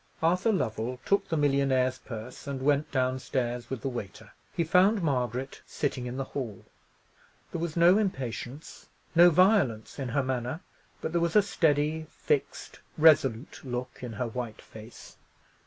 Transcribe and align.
Arthur 0.23 0.51
Lovell 0.51 0.99
took 1.05 1.29
the 1.29 1.37
millionaire's 1.37 1.99
purse 1.99 2.47
and 2.47 2.63
went 2.63 2.91
down 2.91 3.19
stairs 3.19 3.69
with 3.69 3.81
the 3.81 3.87
waiter. 3.87 4.31
He 4.51 4.63
found 4.63 5.03
Margaret 5.03 5.61
sitting 5.67 6.07
in 6.07 6.17
the 6.17 6.23
hall. 6.23 6.65
There 7.51 7.61
was 7.61 7.77
no 7.77 7.99
impatience, 7.99 8.87
no 9.13 9.29
violence 9.29 9.99
in 9.99 10.09
her 10.09 10.23
manner: 10.23 10.61
but 11.01 11.11
there 11.11 11.21
was 11.21 11.35
a 11.35 11.43
steady, 11.43 12.07
fixed, 12.09 12.79
resolute 12.97 13.61
look 13.63 13.99
in 14.01 14.13
her 14.13 14.25
white 14.27 14.59
face. 14.63 15.17